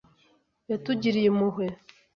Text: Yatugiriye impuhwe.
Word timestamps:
Yatugiriye 0.69 1.27
impuhwe. 1.29 1.65